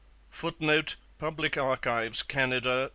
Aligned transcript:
[Footnote: 0.31 0.95
Public 1.19 1.57
Archives, 1.59 2.23
Canada. 2.23 2.89